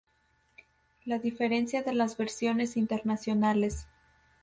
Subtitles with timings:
[1.05, 3.85] La diferencia de las versiones internacionales.